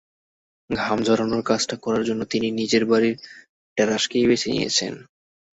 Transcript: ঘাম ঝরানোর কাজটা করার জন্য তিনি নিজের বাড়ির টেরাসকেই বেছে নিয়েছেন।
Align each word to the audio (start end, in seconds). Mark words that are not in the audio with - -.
ঘাম 0.69 0.97
ঝরানোর 1.03 1.43
কাজটা 1.45 1.75
করার 1.83 2.03
জন্য 2.05 2.21
তিনি 2.31 2.47
নিজের 2.59 2.83
বাড়ির 2.85 3.15
টেরাসকেই 3.77 4.27
বেছে 4.27 4.47
নিয়েছেন। 4.53 4.93